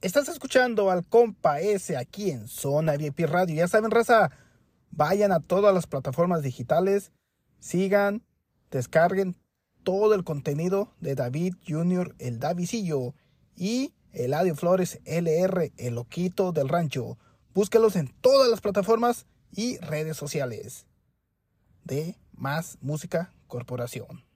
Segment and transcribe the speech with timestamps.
[0.00, 3.56] Estás escuchando al compa S aquí en Zona VIP Radio.
[3.56, 4.30] Ya saben, raza,
[4.92, 7.10] vayan a todas las plataformas digitales,
[7.58, 8.22] sigan,
[8.70, 9.34] descarguen
[9.82, 13.14] todo el contenido de David Junior, el Davisillo
[13.56, 17.18] y Eladio Flores LR, el loquito del rancho.
[17.52, 20.86] Búsquelos en todas las plataformas y redes sociales
[21.82, 24.27] de Más Música Corporación.